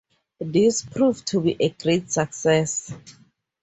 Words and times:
This 0.39 0.81
proved 0.81 1.27
to 1.27 1.41
be 1.41 1.55
a 1.59 1.69
great 1.69 2.11
success. 2.11 2.91